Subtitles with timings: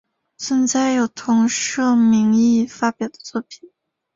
[0.35, 3.69] 存在有同社名义发表的作品。